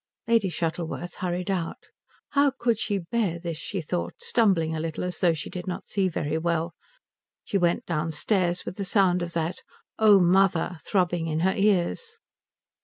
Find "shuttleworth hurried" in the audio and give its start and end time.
0.49-1.51